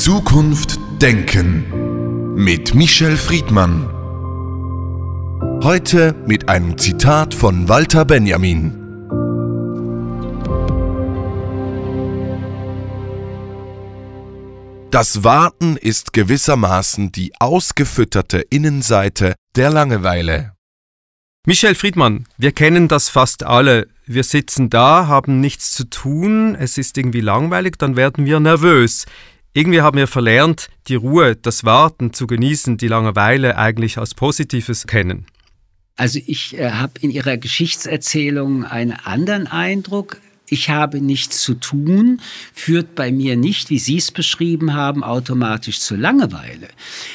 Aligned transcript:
Zukunft 0.00 0.80
Denken 1.02 2.34
mit 2.34 2.74
Michel 2.74 3.18
Friedmann. 3.18 3.86
Heute 5.62 6.14
mit 6.26 6.48
einem 6.48 6.78
Zitat 6.78 7.34
von 7.34 7.68
Walter 7.68 8.06
Benjamin. 8.06 8.72
Das 14.90 15.22
Warten 15.22 15.76
ist 15.76 16.14
gewissermaßen 16.14 17.12
die 17.12 17.32
ausgefütterte 17.38 18.38
Innenseite 18.48 19.34
der 19.54 19.68
Langeweile. 19.68 20.54
Michel 21.46 21.74
Friedmann, 21.74 22.24
wir 22.38 22.52
kennen 22.52 22.88
das 22.88 23.10
fast 23.10 23.42
alle. 23.44 23.86
Wir 24.06 24.24
sitzen 24.24 24.70
da, 24.70 25.08
haben 25.08 25.40
nichts 25.40 25.72
zu 25.72 25.84
tun, 25.84 26.54
es 26.54 26.78
ist 26.78 26.96
irgendwie 26.96 27.20
langweilig, 27.20 27.76
dann 27.76 27.96
werden 27.96 28.24
wir 28.24 28.40
nervös. 28.40 29.04
Irgendwie 29.52 29.80
haben 29.80 29.98
wir 29.98 30.06
verlernt, 30.06 30.68
die 30.86 30.94
Ruhe, 30.94 31.34
das 31.34 31.64
Warten 31.64 32.12
zu 32.12 32.26
genießen, 32.26 32.76
die 32.76 32.88
Langeweile 32.88 33.56
eigentlich 33.58 33.98
als 33.98 34.14
Positives 34.14 34.86
kennen. 34.86 35.26
Also 35.96 36.20
ich 36.24 36.56
äh, 36.56 36.70
habe 36.70 36.92
in 37.00 37.10
Ihrer 37.10 37.36
Geschichtserzählung 37.36 38.64
einen 38.64 38.92
anderen 38.92 39.46
Eindruck 39.46 40.18
ich 40.52 40.68
habe 40.68 41.00
nichts 41.00 41.40
zu 41.42 41.54
tun, 41.54 42.20
führt 42.52 42.96
bei 42.96 43.12
mir 43.12 43.36
nicht, 43.36 43.70
wie 43.70 43.78
Sie 43.78 43.98
es 43.98 44.10
beschrieben 44.10 44.74
haben, 44.74 45.04
automatisch 45.04 45.78
zur 45.78 45.96
Langeweile. 45.96 46.68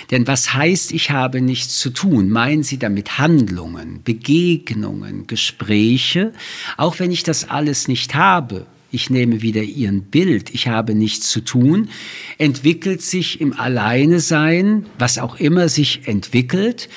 Denn 0.09 0.25
was 0.25 0.53
heißt, 0.53 0.93
ich 0.93 1.11
habe 1.11 1.41
nichts 1.41 1.77
zu 1.77 1.89
tun? 1.89 2.29
Meinen 2.29 2.63
Sie 2.63 2.79
damit 2.79 3.17
Handlungen, 3.17 4.01
Begegnungen, 4.03 5.27
Gespräche? 5.27 6.31
Auch 6.77 6.99
wenn 6.99 7.11
ich 7.11 7.23
das 7.23 7.49
alles 7.49 7.89
nicht 7.89 8.15
habe, 8.15 8.65
ich 8.91 9.09
nehme 9.09 9.41
wieder 9.41 9.61
Ihren 9.61 10.03
Bild, 10.03 10.53
ich 10.53 10.67
habe 10.67 10.95
nichts 10.95 11.29
zu 11.29 11.41
tun, 11.41 11.89
entwickelt 12.37 13.01
sich 13.01 13.41
im 13.41 13.53
Alleine 13.53 14.19
sein, 14.19 14.85
was 14.97 15.17
auch 15.17 15.39
immer 15.39 15.69
sich 15.69 16.07
entwickelt 16.07 16.89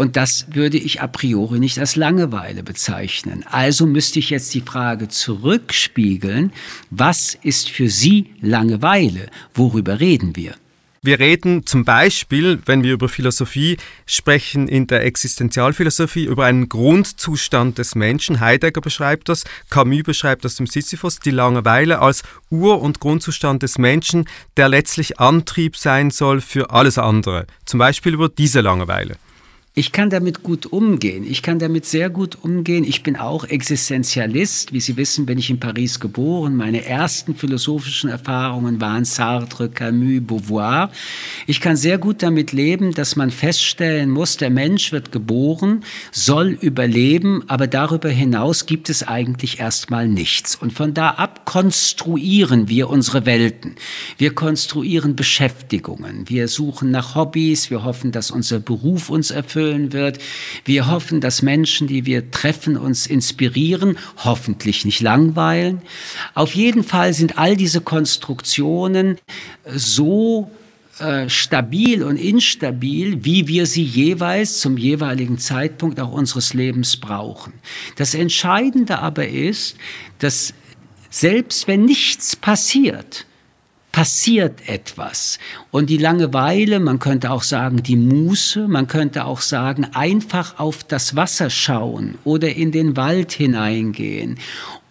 und 0.00 0.16
das 0.16 0.46
würde 0.54 0.78
ich 0.78 1.02
a 1.02 1.06
priori 1.06 1.58
nicht 1.58 1.78
als 1.78 1.94
Langeweile 1.94 2.62
bezeichnen. 2.62 3.44
Also 3.50 3.84
müsste 3.84 4.18
ich 4.18 4.30
jetzt 4.30 4.54
die 4.54 4.62
Frage 4.62 5.08
zurückspiegeln, 5.08 6.52
was 6.88 7.36
ist 7.42 7.68
für 7.68 7.90
Sie 7.90 8.30
Langeweile? 8.40 9.28
Worüber 9.52 10.00
reden 10.00 10.36
wir? 10.36 10.54
Wir 11.02 11.18
reden 11.18 11.64
zum 11.64 11.86
Beispiel, 11.86 12.60
wenn 12.66 12.82
wir 12.82 12.92
über 12.92 13.08
Philosophie 13.08 13.78
sprechen, 14.04 14.68
in 14.68 14.86
der 14.86 15.02
Existenzialphilosophie 15.06 16.26
über 16.26 16.44
einen 16.44 16.68
Grundzustand 16.68 17.78
des 17.78 17.94
Menschen. 17.94 18.40
Heidegger 18.40 18.82
beschreibt 18.82 19.30
das, 19.30 19.44
Camus 19.70 20.02
beschreibt 20.02 20.44
das 20.44 20.60
im 20.60 20.66
Sisyphus, 20.66 21.18
die 21.18 21.30
Langeweile 21.30 22.00
als 22.00 22.22
Ur- 22.50 22.82
und 22.82 23.00
Grundzustand 23.00 23.62
des 23.62 23.78
Menschen, 23.78 24.28
der 24.58 24.68
letztlich 24.68 25.18
Antrieb 25.18 25.78
sein 25.78 26.10
soll 26.10 26.42
für 26.42 26.68
alles 26.68 26.98
andere. 26.98 27.46
Zum 27.64 27.78
Beispiel 27.78 28.12
über 28.12 28.28
diese 28.28 28.60
Langeweile. 28.60 29.16
Ich 29.80 29.92
kann 29.92 30.10
damit 30.10 30.42
gut 30.42 30.66
umgehen. 30.66 31.24
Ich 31.26 31.40
kann 31.40 31.58
damit 31.58 31.86
sehr 31.86 32.10
gut 32.10 32.36
umgehen. 32.42 32.84
Ich 32.84 33.02
bin 33.02 33.16
auch 33.16 33.44
Existenzialist. 33.46 34.74
Wie 34.74 34.80
Sie 34.80 34.98
wissen, 34.98 35.24
bin 35.24 35.38
ich 35.38 35.48
in 35.48 35.58
Paris 35.58 36.00
geboren. 36.00 36.54
Meine 36.54 36.84
ersten 36.84 37.34
philosophischen 37.34 38.10
Erfahrungen 38.10 38.78
waren 38.82 39.06
Sartre, 39.06 39.70
Camus, 39.70 40.20
Beauvoir. 40.20 40.90
Ich 41.46 41.62
kann 41.62 41.76
sehr 41.76 41.96
gut 41.96 42.22
damit 42.22 42.52
leben, 42.52 42.92
dass 42.92 43.16
man 43.16 43.30
feststellen 43.30 44.10
muss, 44.10 44.36
der 44.36 44.50
Mensch 44.50 44.92
wird 44.92 45.12
geboren, 45.12 45.82
soll 46.12 46.58
überleben, 46.60 47.44
aber 47.46 47.66
darüber 47.66 48.10
hinaus 48.10 48.66
gibt 48.66 48.90
es 48.90 49.02
eigentlich 49.08 49.60
erstmal 49.60 50.08
nichts. 50.08 50.56
Und 50.56 50.74
von 50.74 50.92
da 50.92 51.12
ab 51.12 51.46
konstruieren 51.46 52.68
wir 52.68 52.90
unsere 52.90 53.24
Welten. 53.24 53.76
Wir 54.18 54.34
konstruieren 54.34 55.16
Beschäftigungen. 55.16 56.28
Wir 56.28 56.48
suchen 56.48 56.90
nach 56.90 57.14
Hobbys. 57.14 57.70
Wir 57.70 57.82
hoffen, 57.82 58.12
dass 58.12 58.30
unser 58.30 58.60
Beruf 58.60 59.08
uns 59.08 59.30
erfüllt 59.30 59.69
erfüllen 59.70 59.92
wird. 59.92 60.18
Wir 60.64 60.90
hoffen, 60.90 61.20
dass 61.20 61.42
Menschen, 61.42 61.86
die 61.86 62.06
wir 62.06 62.30
treffen, 62.30 62.76
uns 62.76 63.06
inspirieren, 63.06 63.96
hoffentlich 64.18 64.84
nicht 64.84 65.00
langweilen. 65.00 65.82
Auf 66.34 66.54
jeden 66.54 66.84
Fall 66.84 67.14
sind 67.14 67.38
all 67.38 67.56
diese 67.56 67.80
Konstruktionen 67.80 69.18
so 69.66 70.50
äh, 70.98 71.28
stabil 71.28 72.02
und 72.02 72.16
instabil, 72.16 73.24
wie 73.24 73.46
wir 73.48 73.66
sie 73.66 73.84
jeweils 73.84 74.60
zum 74.60 74.76
jeweiligen 74.76 75.38
Zeitpunkt 75.38 76.00
auch 76.00 76.12
unseres 76.12 76.54
Lebens 76.54 76.96
brauchen. 76.96 77.52
Das 77.96 78.14
Entscheidende 78.14 78.98
aber 78.98 79.28
ist, 79.28 79.76
dass 80.18 80.52
selbst 81.10 81.66
wenn 81.66 81.84
nichts 81.84 82.36
passiert, 82.36 83.26
passiert 83.92 84.68
etwas. 84.68 85.38
Und 85.70 85.90
die 85.90 85.96
Langeweile, 85.96 86.80
man 86.80 86.98
könnte 86.98 87.30
auch 87.30 87.42
sagen 87.42 87.82
die 87.82 87.96
Muße, 87.96 88.68
man 88.68 88.86
könnte 88.86 89.24
auch 89.24 89.40
sagen 89.40 89.86
einfach 89.94 90.58
auf 90.58 90.84
das 90.84 91.16
Wasser 91.16 91.50
schauen 91.50 92.16
oder 92.24 92.54
in 92.54 92.72
den 92.72 92.96
Wald 92.96 93.32
hineingehen 93.32 94.38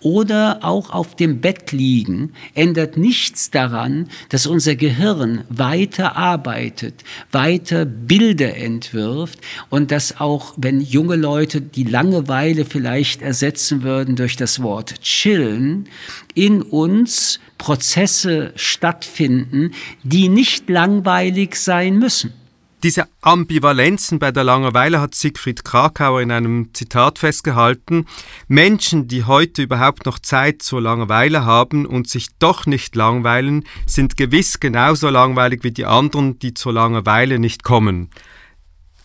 oder 0.02 0.60
auch 0.62 0.92
auf 0.92 1.16
dem 1.16 1.42
Bett 1.42 1.72
liegen, 1.72 2.32
ändert 2.54 2.98
nichts 2.98 3.52
daran, 3.52 4.08
dass 4.30 4.48
unser 4.48 4.76
Gehirn 4.76 5.44
weiter 5.50 6.16
arbeitet, 6.16 7.04
weiter 7.32 7.86
Bilder 7.86 8.56
entwirft 8.56 9.40
und 9.70 9.92
dass 9.92 10.20
auch, 10.20 10.54
wenn 10.58 10.82
junge 10.82 11.16
Leute 11.16 11.62
die 11.62 11.84
Langeweile 11.84 12.66
vielleicht 12.66 13.22
ersetzen 13.22 13.84
würden 13.84 14.16
durch 14.16 14.36
das 14.36 14.62
Wort 14.62 15.02
chillen, 15.02 15.88
in 16.34 16.62
uns 16.62 17.40
Prozesse 17.58 18.54
stattfinden, 18.56 19.72
die 20.04 20.30
nicht 20.30 20.70
langweilig 20.70 21.56
sein 21.56 22.00
müssen. 22.00 22.34
Diese 22.82 23.10
Ambivalenzen 23.22 24.20
bei 24.20 24.32
der 24.32 24.46
Langeweile 24.46 25.02
hat 25.02 25.14
Siegfried 25.14 25.66
Krakauer 25.66 26.22
in 26.22 26.32
einem 26.32 26.74
Zitat 26.74 27.20
festgehalten. 27.20 28.06
Menschen, 28.48 29.10
die 29.10 29.26
heute 29.26 29.64
überhaupt 29.64 30.06
noch 30.06 30.18
Zeit 30.18 30.62
zur 30.62 30.82
Langeweile 30.82 31.44
haben 31.44 31.86
und 31.86 32.08
sich 32.08 32.28
doch 32.40 32.66
nicht 32.68 32.96
langweilen, 32.96 33.66
sind 33.86 34.16
gewiss 34.16 34.62
genauso 34.62 35.10
langweilig 35.10 35.66
wie 35.66 35.72
die 35.72 35.86
anderen, 35.86 36.40
die 36.40 36.54
zur 36.54 36.72
Langeweile 36.72 37.38
nicht 37.38 37.64
kommen. 37.64 38.12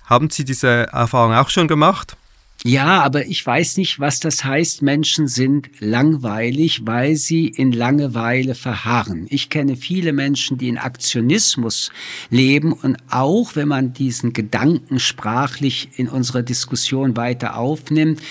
Haben 0.05 0.31
Sie 0.31 0.45
diese 0.45 0.69
Erfahrung 0.93 1.35
auch 1.35 1.51
schon 1.51 1.67
gemacht? 1.67 2.17
Ja, 2.67 3.03
aber 3.03 3.27
ich 3.27 3.45
weiß 3.45 3.77
nicht, 3.77 4.01
was 4.01 4.21
das 4.21 4.43
heißt, 4.43 4.81
Menschen 4.81 5.29
sind 5.29 5.69
langweilig, 5.81 6.87
weil 6.87 7.15
sie 7.15 7.47
in 7.47 7.73
Langeweile 7.73 8.55
verharren. 8.55 9.27
Ich 9.29 9.51
kenne 9.51 9.77
viele 9.77 10.15
Menschen, 10.15 10.57
die 10.57 10.71
in 10.71 10.79
Aktionismus 10.79 11.93
leben 12.31 12.73
und 12.73 12.97
auch, 13.11 13.55
wenn 13.55 13.69
man 13.69 13.93
diesen 13.93 14.33
Gedanken 14.33 14.99
sprachlich 14.99 15.91
in 15.97 16.09
unserer 16.09 16.43
Diskussion 16.43 17.19
weiter 17.19 17.59
aufnimmt, 17.59 18.23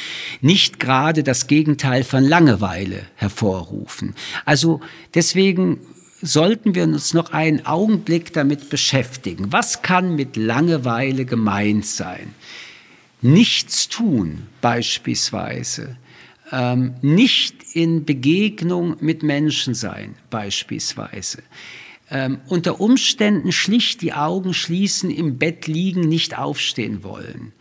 nicht 0.42 0.80
gerade 0.80 1.22
das 1.22 1.46
Gegenteil 1.46 2.04
von 2.04 2.24
Langeweile 2.24 3.04
hervorrufen. 3.14 4.16
Also 4.46 4.82
deswegen 5.14 5.78
sollten 6.24 6.74
wir 6.74 6.86
uns 6.86 7.14
noch 7.14 7.34
einen 7.34 7.68
Augenblick 7.68 8.34
damit 8.34 8.72
beschäftigen. 8.72 9.52
Was 9.52 9.84
kann 9.84 10.16
mit 10.16 10.38
Langeweile 10.38 11.26
gemeint 11.26 11.86
sein? 11.86 12.34
Nichts 13.24 13.90
tun 13.90 14.44
beispielsweise, 14.62 15.98
ähm, 16.52 16.96
nicht 17.02 17.56
in 17.74 18.06
Begegnung 18.06 18.98
mit 19.00 19.24
Menschen 19.24 19.74
sein 19.74 20.16
beispielsweise, 20.30 21.42
ähm, 22.12 22.40
unter 22.48 22.80
Umständen 22.80 23.52
schlicht 23.52 24.02
die 24.02 24.14
Augen 24.14 24.54
schließen, 24.54 25.10
im 25.10 25.38
Bett 25.38 25.68
liegen, 25.68 26.02
nicht 26.02 26.38
aufstehen 26.38 27.04
wollen. 27.04 27.54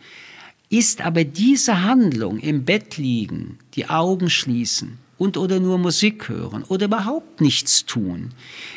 Ist 0.69 1.01
aber 1.01 1.23
diese 1.23 1.83
Handlung 1.83 2.39
im 2.39 2.65
Bett 2.65 2.97
liegen, 2.97 3.57
die 3.75 3.89
Augen 3.89 4.29
schließen, 4.29 4.99
und 5.23 5.37
oder 5.37 5.61
nur 5.61 5.77
Musik 5.77 6.27
hören 6.27 6.63
oder 6.67 6.87
überhaupt 6.87 7.39
nichts 7.39 7.85
tun. 7.85 8.31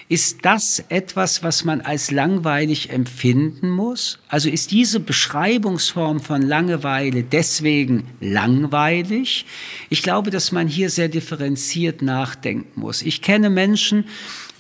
Ist 0.08 0.44
das 0.44 0.84
etwas, 0.88 1.42
was 1.42 1.64
man 1.64 1.80
als 1.80 2.12
langweilig 2.12 2.90
empfinden 2.90 3.68
muss? 3.68 4.20
Also 4.28 4.48
ist 4.48 4.70
diese 4.70 5.00
Beschreibungsform 5.00 6.20
von 6.20 6.42
Langeweile 6.42 7.24
deswegen 7.24 8.04
langweilig? 8.20 9.44
Ich 9.90 10.04
glaube, 10.04 10.30
dass 10.30 10.52
man 10.52 10.68
hier 10.68 10.88
sehr 10.88 11.08
differenziert 11.08 12.00
nachdenken 12.00 12.80
muss. 12.80 13.02
Ich 13.02 13.22
kenne 13.22 13.50
Menschen, 13.50 14.04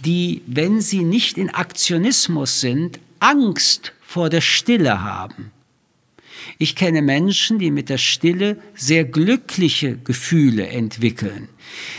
die, 0.00 0.42
wenn 0.48 0.80
sie 0.80 1.04
nicht 1.04 1.38
in 1.38 1.50
Aktionismus 1.50 2.60
sind, 2.60 2.98
Angst 3.20 3.92
vor 4.00 4.28
der 4.28 4.40
Stille 4.40 5.04
haben. 5.04 5.52
Ich 6.58 6.76
kenne 6.76 7.02
Menschen, 7.02 7.58
die 7.58 7.70
mit 7.70 7.88
der 7.88 7.98
Stille 7.98 8.58
sehr 8.74 9.04
glückliche 9.04 9.96
Gefühle 9.98 10.68
entwickeln. 10.68 11.48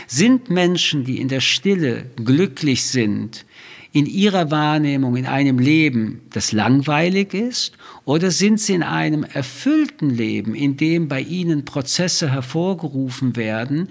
Sind 0.06 0.50
Menschen, 0.50 1.04
die 1.04 1.20
in 1.20 1.28
der 1.28 1.40
Stille 1.40 2.06
glücklich 2.16 2.84
sind, 2.84 3.44
in 3.92 4.06
ihrer 4.06 4.50
Wahrnehmung 4.50 5.16
in 5.16 5.26
einem 5.26 5.58
Leben, 5.58 6.20
das 6.30 6.52
langweilig 6.52 7.34
ist, 7.34 7.72
oder 8.04 8.30
sind 8.30 8.60
sie 8.60 8.74
in 8.74 8.82
einem 8.82 9.24
erfüllten 9.24 10.10
Leben, 10.10 10.54
in 10.54 10.76
dem 10.76 11.08
bei 11.08 11.20
ihnen 11.20 11.64
Prozesse 11.64 12.30
hervorgerufen 12.30 13.36
werden, 13.36 13.88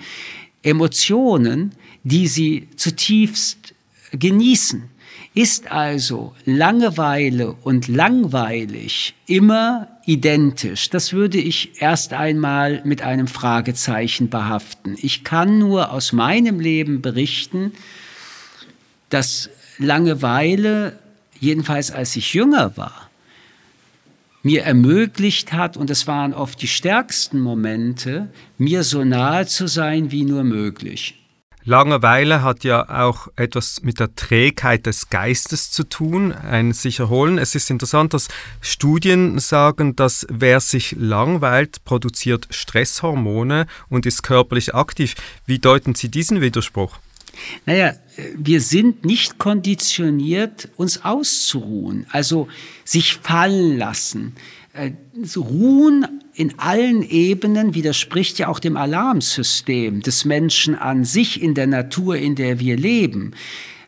Emotionen, 0.61 1.71
die 2.03 2.27
sie 2.27 2.67
zutiefst 2.75 3.73
genießen? 4.11 4.83
Ist 5.33 5.71
also 5.71 6.33
Langeweile 6.45 7.53
und 7.53 7.88
langweilig 7.88 9.13
immer 9.27 9.88
identisch? 10.07 10.89
Das 10.89 11.13
würde 11.13 11.38
ich 11.38 11.81
erst 11.81 12.13
einmal 12.13 12.81
mit 12.83 13.04
einem 13.04 13.27
Fragezeichen 13.27 14.30
behaften. 14.30 14.98
Ich 15.00 15.24
kann 15.24 15.59
nur 15.59 15.92
aus 15.92 16.13
meinem 16.13 16.59
Leben 16.59 17.01
berichten, 17.01 17.74
dass 19.09 19.50
Langeweile, 19.77 20.98
jedenfalls 21.39 21.92
als 21.92 22.15
ich 22.15 22.33
jünger 22.33 22.75
war, 22.77 23.09
mir 24.44 24.63
ermöglicht 24.63 25.51
hat, 25.51 25.77
und 25.77 25.89
es 25.89 26.07
waren 26.07 26.33
oft 26.33 26.62
die 26.62 26.68
stärksten 26.68 27.39
Momente, 27.39 28.30
mir 28.57 28.83
so 28.83 29.03
nahe 29.03 29.45
zu 29.45 29.68
sein 29.68 30.12
wie 30.12 30.24
nur 30.24 30.44
möglich. 30.44 31.26
Langeweile 31.67 32.43
hat 32.43 32.63
ja 32.63 32.87
auch 33.03 33.27
etwas 33.35 33.81
mit 33.81 33.99
der 33.99 34.15
Trägheit 34.15 34.85
des 34.85 35.09
Geistes 35.09 35.69
zu 35.69 35.83
tun, 35.83 36.31
ein 36.31 36.71
sich 36.71 36.99
erholen. 36.99 37.37
Es 37.37 37.55
ist 37.55 37.69
interessant, 37.69 38.13
dass 38.13 38.29
Studien 38.61 39.37
sagen, 39.39 39.93
dass 39.93 40.25
wer 40.29 40.61
sich 40.61 40.95
langweilt, 40.97 41.83
produziert 41.83 42.47
Stresshormone 42.51 43.67
und 43.89 44.05
ist 44.05 44.23
körperlich 44.23 44.75
aktiv. 44.75 45.15
Wie 45.45 45.59
deuten 45.59 45.93
Sie 45.93 46.07
diesen 46.07 46.39
Widerspruch? 46.39 46.99
Naja, 47.65 47.95
wir 48.37 48.61
sind 48.61 49.03
nicht 49.03 49.37
konditioniert, 49.37 50.69
uns 50.77 51.03
auszuruhen, 51.03 52.05
also 52.11 52.47
sich 52.85 53.15
fallen 53.15 53.77
lassen. 53.77 54.35
Äh, 54.77 54.91
ruhen 55.35 56.06
in 56.35 56.59
allen 56.59 57.01
Ebenen 57.01 57.74
widerspricht 57.74 58.38
ja 58.38 58.47
auch 58.47 58.59
dem 58.59 58.77
Alarmsystem 58.77 60.01
des 60.01 60.24
Menschen 60.24 60.75
an 60.75 61.03
sich 61.03 61.41
in 61.41 61.56
der 61.56 61.65
Natur, 61.65 62.18
in 62.18 62.35
der 62.35 62.59
wir 62.59 62.77
leben. 62.77 63.31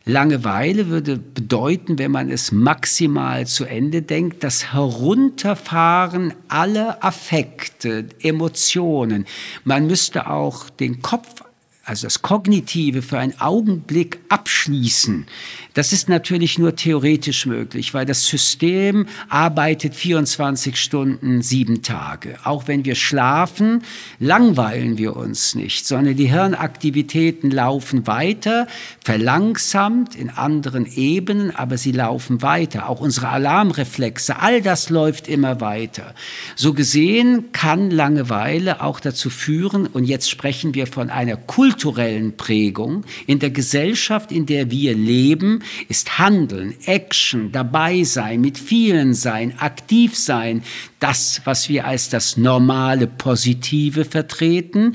Langeweile 0.04 0.88
würde 0.88 1.18
bedeuten, 1.18 1.98
wenn 2.00 2.10
man 2.10 2.28
es 2.28 2.50
maximal 2.50 3.46
zu 3.46 3.66
Ende 3.66 4.02
denkt, 4.02 4.42
das 4.42 4.72
Herunterfahren 4.72 6.34
aller 6.48 7.04
Affekte, 7.04 8.06
Emotionen. 8.20 9.26
Man 9.62 9.86
müsste 9.86 10.28
auch 10.28 10.70
den 10.70 11.02
Kopf 11.02 11.44
also 11.90 12.06
das 12.06 12.22
Kognitive 12.22 13.02
für 13.02 13.18
einen 13.18 13.40
Augenblick 13.40 14.20
abschließen, 14.28 15.26
das 15.74 15.92
ist 15.92 16.08
natürlich 16.08 16.58
nur 16.58 16.74
theoretisch 16.74 17.46
möglich, 17.46 17.94
weil 17.94 18.04
das 18.04 18.26
System 18.26 19.06
arbeitet 19.28 19.94
24 19.94 20.76
Stunden, 20.76 21.42
sieben 21.42 21.82
Tage. 21.82 22.38
Auch 22.44 22.68
wenn 22.68 22.84
wir 22.84 22.96
schlafen, 22.96 23.82
langweilen 24.18 24.98
wir 24.98 25.16
uns 25.16 25.54
nicht, 25.54 25.86
sondern 25.86 26.16
die 26.16 26.26
Hirnaktivitäten 26.26 27.50
laufen 27.50 28.06
weiter, 28.06 28.66
verlangsamt 29.04 30.14
in 30.14 30.30
anderen 30.30 30.86
Ebenen, 30.86 31.54
aber 31.54 31.76
sie 31.76 31.92
laufen 31.92 32.42
weiter. 32.42 32.88
Auch 32.88 33.00
unsere 33.00 33.28
Alarmreflexe, 33.28 34.40
all 34.40 34.62
das 34.62 34.90
läuft 34.90 35.28
immer 35.28 35.60
weiter. 35.60 36.14
So 36.56 36.72
gesehen 36.72 37.52
kann 37.52 37.90
Langeweile 37.90 38.82
auch 38.82 39.00
dazu 39.00 39.30
führen, 39.30 39.86
und 39.86 40.04
jetzt 40.04 40.30
sprechen 40.30 40.74
wir 40.74 40.86
von 40.86 41.10
einer 41.10 41.36
kulturellen 41.80 42.36
Prägung 42.36 43.04
in 43.26 43.38
der 43.38 43.48
Gesellschaft, 43.48 44.32
in 44.32 44.44
der 44.44 44.70
wir 44.70 44.94
leben, 44.94 45.62
ist 45.88 46.18
Handeln, 46.18 46.74
Action, 46.84 47.52
dabei 47.52 48.04
sein, 48.04 48.42
mit 48.42 48.58
vielen 48.58 49.14
sein, 49.14 49.58
aktiv 49.58 50.14
sein, 50.14 50.62
das, 50.98 51.40
was 51.44 51.70
wir 51.70 51.86
als 51.86 52.10
das 52.10 52.36
normale 52.36 53.06
Positive 53.06 54.04
vertreten, 54.04 54.94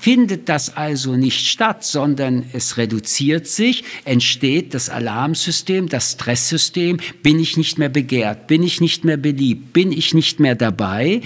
findet 0.00 0.48
das 0.48 0.74
also 0.74 1.16
nicht 1.16 1.46
statt, 1.46 1.84
sondern 1.84 2.46
es 2.54 2.78
reduziert 2.78 3.46
sich, 3.46 3.84
entsteht 4.06 4.72
das 4.72 4.88
Alarmsystem, 4.88 5.90
das 5.90 6.12
Stresssystem, 6.12 6.96
bin 7.22 7.38
ich 7.38 7.58
nicht 7.58 7.76
mehr 7.78 7.90
begehrt, 7.90 8.46
bin 8.46 8.62
ich 8.62 8.80
nicht 8.80 9.04
mehr 9.04 9.18
beliebt, 9.18 9.74
bin 9.74 9.92
ich 9.92 10.14
nicht 10.14 10.40
mehr 10.40 10.54
dabei. 10.54 11.20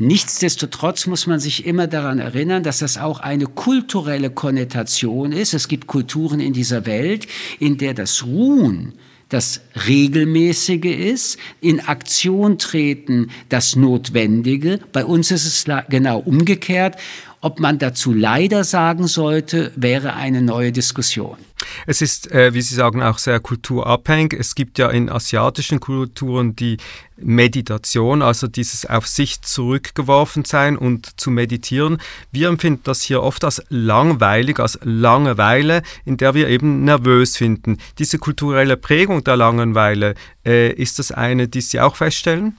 Nichtsdestotrotz 0.00 1.06
muss 1.06 1.26
man 1.26 1.40
sich 1.40 1.66
immer 1.66 1.86
daran 1.86 2.20
erinnern, 2.20 2.62
dass 2.62 2.78
das 2.78 2.96
auch 2.96 3.20
eine 3.20 3.44
kulturelle 3.44 4.30
Konnotation 4.30 5.30
ist. 5.30 5.52
Es 5.52 5.68
gibt 5.68 5.86
Kulturen 5.86 6.40
in 6.40 6.54
dieser 6.54 6.86
Welt, 6.86 7.26
in 7.58 7.76
der 7.76 7.92
das 7.92 8.24
Ruhen 8.24 8.94
das 9.28 9.60
Regelmäßige 9.86 10.86
ist, 10.86 11.38
in 11.60 11.80
Aktion 11.80 12.58
treten 12.58 13.28
das 13.48 13.76
Notwendige. 13.76 14.80
Bei 14.92 15.04
uns 15.04 15.30
ist 15.30 15.46
es 15.46 15.64
genau 15.88 16.18
umgekehrt. 16.18 16.96
Ob 17.42 17.58
man 17.58 17.78
dazu 17.78 18.12
leider 18.12 18.64
sagen 18.64 19.06
sollte, 19.06 19.72
wäre 19.74 20.12
eine 20.12 20.42
neue 20.42 20.72
Diskussion. 20.72 21.38
Es 21.86 22.02
ist, 22.02 22.30
äh, 22.30 22.52
wie 22.52 22.60
Sie 22.60 22.74
sagen, 22.74 23.02
auch 23.02 23.16
sehr 23.16 23.40
kulturabhängig. 23.40 24.34
Es 24.38 24.54
gibt 24.54 24.78
ja 24.78 24.90
in 24.90 25.08
asiatischen 25.08 25.80
Kulturen 25.80 26.54
die 26.54 26.76
Meditation, 27.16 28.20
also 28.20 28.46
dieses 28.46 28.84
auf 28.84 29.06
sich 29.06 29.40
zurückgeworfen 29.40 30.44
sein 30.44 30.76
und 30.76 31.18
zu 31.18 31.30
meditieren. 31.30 31.98
Wir 32.30 32.48
empfinden 32.48 32.82
das 32.84 33.00
hier 33.02 33.22
oft 33.22 33.42
als 33.44 33.62
langweilig, 33.70 34.58
als 34.58 34.78
Langeweile, 34.82 35.82
in 36.04 36.18
der 36.18 36.34
wir 36.34 36.48
eben 36.48 36.84
nervös 36.84 37.38
finden. 37.38 37.78
Diese 37.98 38.18
kulturelle 38.18 38.76
Prägung 38.76 39.24
der 39.24 39.36
Langeweile, 39.36 40.14
äh, 40.44 40.72
ist 40.72 40.98
das 40.98 41.10
eine, 41.10 41.48
die 41.48 41.62
Sie 41.62 41.80
auch 41.80 41.96
feststellen? 41.96 42.56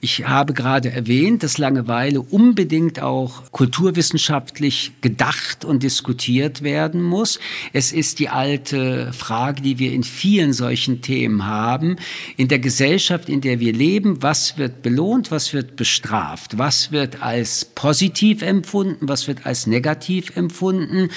Ich 0.00 0.26
habe 0.26 0.52
gerade 0.52 0.90
erwähnt, 0.90 1.42
dass 1.42 1.58
Langeweile 1.58 2.20
unbedingt 2.20 3.00
auch 3.00 3.50
kulturwissenschaftlich 3.52 4.92
gedacht 5.00 5.64
und 5.64 5.82
diskutiert 5.82 6.62
werden 6.62 7.02
muss. 7.02 7.38
Es 7.72 7.92
ist 7.92 8.18
die 8.18 8.28
alte 8.28 9.12
Frage, 9.12 9.62
die 9.62 9.78
wir 9.78 9.92
in 9.92 10.02
vielen 10.02 10.52
solchen 10.52 11.02
Themen 11.02 11.46
haben. 11.46 11.96
In 12.36 12.48
der 12.48 12.58
Gesellschaft, 12.58 13.28
in 13.28 13.40
der 13.40 13.60
wir 13.60 13.72
leben, 13.72 14.22
was 14.22 14.58
wird 14.58 14.82
belohnt, 14.82 15.30
was 15.30 15.52
wird 15.52 15.76
bestraft, 15.76 16.58
was 16.58 16.90
wird 16.90 17.22
als 17.22 17.64
positiv 17.64 18.42
empfunden, 18.42 19.08
was 19.08 19.28
wird 19.28 19.46
als 19.46 19.66
negativ 19.66 20.36
empfunden. 20.36 21.10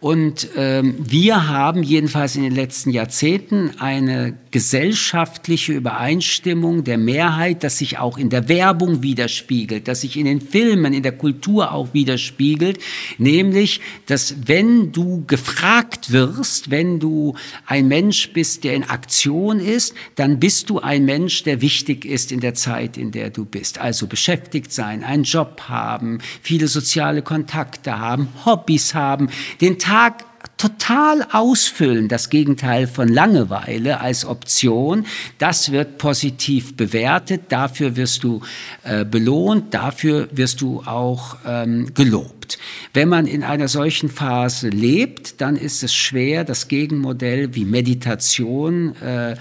Und 0.00 0.48
ähm, 0.56 0.96
wir 0.98 1.48
haben 1.48 1.82
jedenfalls 1.82 2.36
in 2.36 2.42
den 2.42 2.54
letzten 2.54 2.90
Jahrzehnten 2.90 3.78
eine 3.78 4.36
gesellschaftliche 4.50 5.72
Übereinstimmung 5.72 6.84
der 6.84 6.98
Mehrheit, 6.98 7.64
dass 7.64 7.78
sich 7.78 7.93
auch 7.98 8.18
in 8.18 8.30
der 8.30 8.48
Werbung 8.48 9.02
widerspiegelt, 9.02 9.88
dass 9.88 10.02
sich 10.02 10.16
in 10.16 10.26
den 10.26 10.40
Filmen, 10.40 10.92
in 10.92 11.02
der 11.02 11.16
Kultur 11.16 11.72
auch 11.72 11.94
widerspiegelt, 11.94 12.78
nämlich, 13.18 13.80
dass 14.06 14.36
wenn 14.46 14.92
du 14.92 15.24
gefragt 15.26 16.12
wirst, 16.12 16.70
wenn 16.70 17.00
du 17.00 17.34
ein 17.66 17.88
Mensch 17.88 18.32
bist, 18.32 18.64
der 18.64 18.74
in 18.74 18.84
Aktion 18.84 19.60
ist, 19.60 19.94
dann 20.16 20.40
bist 20.40 20.70
du 20.70 20.80
ein 20.80 21.04
Mensch, 21.04 21.42
der 21.42 21.60
wichtig 21.60 22.04
ist 22.04 22.32
in 22.32 22.40
der 22.40 22.54
Zeit, 22.54 22.96
in 22.96 23.10
der 23.10 23.30
du 23.30 23.44
bist. 23.44 23.78
Also 23.78 24.06
beschäftigt 24.06 24.72
sein, 24.72 25.04
einen 25.04 25.24
Job 25.24 25.62
haben, 25.68 26.18
viele 26.42 26.68
soziale 26.68 27.22
Kontakte 27.22 27.98
haben, 27.98 28.28
Hobbys 28.44 28.94
haben, 28.94 29.30
den 29.60 29.78
Tag 29.78 30.24
total 30.64 31.26
ausfüllen, 31.30 32.08
das 32.08 32.30
Gegenteil 32.30 32.86
von 32.86 33.08
Langeweile 33.08 34.00
als 34.00 34.24
Option, 34.24 35.04
das 35.36 35.72
wird 35.72 35.98
positiv 35.98 36.74
bewertet, 36.74 37.42
dafür 37.50 37.96
wirst 37.96 38.24
du 38.24 38.40
äh, 38.82 39.04
belohnt, 39.04 39.74
dafür 39.74 40.28
wirst 40.32 40.62
du 40.62 40.82
auch 40.86 41.36
ähm, 41.46 41.92
gelobt. 41.92 42.58
Wenn 42.94 43.10
man 43.10 43.26
in 43.26 43.42
einer 43.42 43.68
solchen 43.68 44.08
Phase 44.08 44.70
lebt, 44.70 45.42
dann 45.42 45.56
ist 45.56 45.82
es 45.82 45.94
schwer, 45.94 46.44
das 46.44 46.68
Gegenmodell 46.68 47.54
wie 47.54 47.66
Meditation 47.66 48.96
äh, 49.02 49.36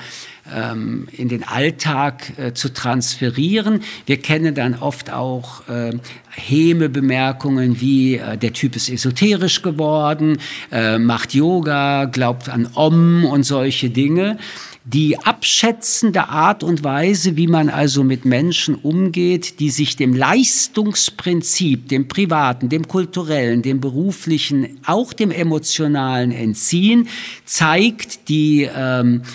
ähm, 0.52 1.08
in 1.12 1.30
den 1.30 1.44
Alltag 1.44 2.38
äh, 2.38 2.54
zu 2.54 2.74
transferieren. 2.74 3.82
Wir 4.06 4.18
kennen 4.18 4.56
dann 4.56 4.76
oft 4.76 5.12
auch 5.12 5.68
äh, 5.70 5.92
Häme 6.30 6.90
Bemerkungen 6.90 7.80
wie 7.80 8.16
äh, 8.16 8.38
der 8.38 8.54
Typ 8.54 8.76
ist 8.76 8.90
esoterisch 8.90 9.62
geworden, 9.62 10.40
äh, 10.72 10.98
macht 10.98 11.34
Yoga, 11.34 12.06
glaubt 12.06 12.50
an 12.50 12.70
Om 12.74 13.26
und 13.26 13.44
solche 13.44 13.90
Dinge. 13.90 14.38
Die 14.86 15.18
abschätzende 15.18 16.28
Art 16.28 16.62
und 16.62 16.84
Weise, 16.84 17.38
wie 17.38 17.48
man 17.48 17.70
also 17.70 18.04
mit 18.04 18.26
Menschen 18.26 18.76
umgeht, 18.76 19.62
die 19.62 19.70
sich 19.70 19.96
dem 19.96 20.14
Leistungsprinzip, 20.14 21.88
dem 21.88 22.10
privaten, 22.10 22.68
dem 22.68 22.86
kulturellen, 22.90 23.62
dem 23.62 23.80
beruflichen, 23.80 24.82
auch 24.86 25.14
dem 25.14 25.32
emotionalen 25.32 26.34
entziehen, 26.34 27.08
zeigt 27.46 28.28
die 28.28 28.68
ähm, 28.76 29.22
äh, 29.22 29.28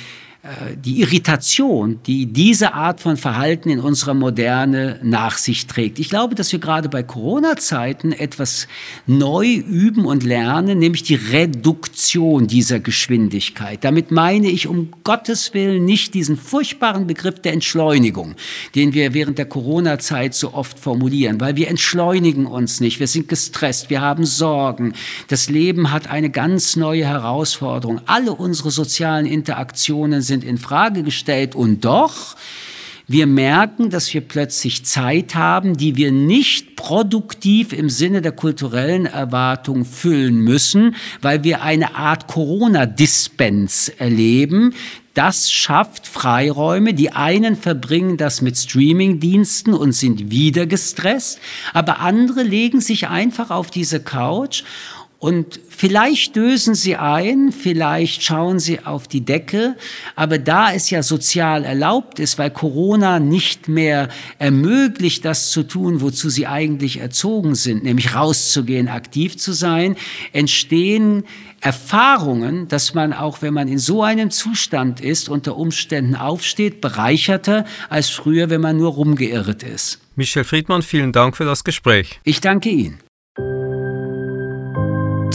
die 0.85 1.01
Irritation, 1.01 2.01
die 2.07 2.27
diese 2.27 2.75
Art 2.75 3.01
von 3.01 3.17
Verhalten 3.17 3.71
in 3.71 3.81
unserer 3.81 4.15
Moderne 4.15 4.99
nach 5.03 5.39
sich 5.39 5.67
trägt. 5.67 5.99
Ich 5.99 6.09
glaube, 6.09 6.35
dass 6.35 6.53
wir 6.53 6.59
gerade 6.59 6.89
bei 6.89 7.03
Corona-Zeiten 7.03 8.13
etwas 8.13 8.69
neu 9.07 9.47
üben 9.47 10.05
und 10.05 10.23
lernen, 10.23 10.79
nämlich 10.79 11.03
die 11.03 11.17
Reduktion 11.17 12.47
dieser 12.47 12.81
Geschwindigkeit. 12.81 13.85
Damit 13.85 14.11
meine 14.11 14.49
ich 14.49 14.67
um 14.67 14.91
Gottes 15.05 15.55
Willen 15.55 15.85
nicht 15.85 16.15
diesen 16.15 16.37
furchtbaren 16.37 17.07
Begriff 17.07 17.41
der 17.41 17.53
Entschleunigung, 17.53 18.35
den 18.75 18.95
wir 18.95 19.15
während 19.15 19.39
der 19.39 19.47
Corona-Zeit 19.47 20.35
so 20.35 20.55
oft 20.55 20.79
formulieren, 20.79 21.41
weil 21.41 21.57
wir 21.57 21.69
entschleunigen 21.69 22.47
uns 22.47 22.81
nicht, 22.81 23.01
wir 23.01 23.07
sind 23.07 23.29
gestresst, 23.29 23.91
wir 23.91 24.01
haben 24.01 24.25
Sorgen, 24.25 24.93
das 25.29 25.51
Leben 25.51 25.91
hat 25.93 26.09
eine 26.09 26.31
ganz 26.31 26.77
neue 26.77 27.05
Herausforderung, 27.05 28.01
alle 28.07 28.33
unsere 28.33 28.71
sozialen 28.71 29.27
Interaktionen 29.27 30.23
sind 30.39 30.49
in 30.49 30.59
Frage 30.59 31.03
gestellt. 31.03 31.55
Und 31.55 31.85
doch 31.85 32.37
wir 33.11 33.27
merken, 33.27 33.89
dass 33.89 34.13
wir 34.13 34.21
plötzlich 34.21 34.85
Zeit 34.85 35.35
haben, 35.35 35.77
die 35.79 35.97
wir 35.97 36.13
nicht 36.13 36.77
produktiv 36.77 37.73
im 37.73 37.89
Sinne 37.89 38.21
der 38.21 38.33
kulturellen 38.33 39.07
Erwartung 39.07 39.87
füllen 39.87 40.41
müssen, 40.41 40.95
weil 41.23 41.43
wir 41.43 41.63
eine 41.63 41.95
Art 41.95 42.27
Corona-Dispens 42.27 43.89
erleben, 43.89 44.75
das 45.15 45.51
schafft 45.51 46.07
Freiräume. 46.07 46.95
Die 46.95 47.11
einen 47.11 47.57
verbringen 47.57 48.19
das 48.19 48.41
mit 48.41 48.57
Streamingdiensten 48.57 49.75
und 49.75 49.93
sind 49.93 50.31
wieder 50.31 50.67
gestresst, 50.67 51.41
aber 51.73 52.01
andere 52.01 52.43
legen 52.43 52.81
sich 52.81 53.09
einfach 53.09 53.51
auf 53.51 53.71
diese 53.71 54.01
Couch 54.01 54.63
und 55.21 55.59
vielleicht 55.69 56.37
dösen 56.37 56.77
sie 56.77 56.95
ein, 56.95 57.51
vielleicht 57.51 58.23
schauen 58.23 58.61
sie 58.61 58.85
auf 58.85 59.09
die 59.09 59.25
Decke, 59.25 59.77
aber 60.15 60.39
da 60.39 60.73
es 60.73 60.91
ja 60.91 61.03
sozial 61.03 61.65
erlaubt 61.65 62.21
ist, 62.21 62.39
weil 62.39 62.51
Corona 62.51 63.19
nicht 63.19 63.67
mehr 63.67 64.11
ermöglicht, 64.39 65.25
das 65.25 65.51
zu 65.51 65.65
tun, 65.65 66.03
wozu 66.03 66.31
sie 66.31 66.47
eigentlich 66.47 67.01
erzogen 67.01 67.57
sind, 67.57 67.83
nämlich 67.83 68.15
rauszugehen, 68.15 68.87
aktiv 68.87 69.37
zu 69.37 69.53
sein, 69.53 69.97
entstehen 70.33 71.25
Erfahrungen, 71.61 72.69
dass 72.69 72.95
man 72.95 73.13
auch, 73.13 73.43
wenn 73.43 73.55
man 73.55 73.67
in 73.67 73.81
so 73.81 74.05
einem 74.05 74.31
Zustand 74.31 75.01
ist, 75.01 75.29
unter 75.29 75.57
Umständen 75.57 76.15
aufsteht, 76.15 76.81
bereicherter 76.81 77.65
als 77.89 78.09
früher, 78.09 78.51
wenn 78.51 78.61
man 78.61 78.77
nur 78.77 78.93
rumgeirrt 78.93 79.65
ist. 79.65 79.99
Michel 80.15 80.45
Friedmann, 80.45 80.83
vielen 80.83 81.11
Dank 81.11 81.37
für 81.37 81.45
das 81.45 81.65
Gespräch. 81.65 82.21
Ich 82.23 82.41
danke 82.41 82.69
Ihnen. 82.69 83.01